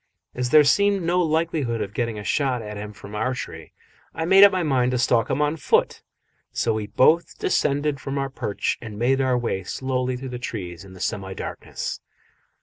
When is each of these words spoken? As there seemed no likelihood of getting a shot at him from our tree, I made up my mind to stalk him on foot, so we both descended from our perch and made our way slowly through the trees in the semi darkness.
As 0.33 0.49
there 0.49 0.63
seemed 0.63 1.03
no 1.03 1.19
likelihood 1.21 1.79
of 1.79 1.93
getting 1.93 2.17
a 2.17 2.23
shot 2.23 2.63
at 2.63 2.75
him 2.75 2.91
from 2.91 3.13
our 3.13 3.35
tree, 3.35 3.71
I 4.15 4.25
made 4.25 4.43
up 4.43 4.51
my 4.51 4.63
mind 4.63 4.89
to 4.93 4.97
stalk 4.97 5.29
him 5.29 5.43
on 5.43 5.57
foot, 5.57 6.01
so 6.51 6.73
we 6.73 6.87
both 6.87 7.37
descended 7.37 7.99
from 7.99 8.17
our 8.17 8.31
perch 8.31 8.79
and 8.81 8.97
made 8.97 9.21
our 9.21 9.37
way 9.37 9.61
slowly 9.63 10.17
through 10.17 10.29
the 10.29 10.39
trees 10.39 10.83
in 10.83 10.93
the 10.93 10.99
semi 10.99 11.35
darkness. 11.35 12.01